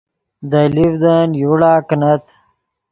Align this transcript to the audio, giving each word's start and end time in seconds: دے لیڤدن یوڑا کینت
دے 0.49 0.63
لیڤدن 0.73 1.29
یوڑا 1.41 1.73
کینت 1.87 2.23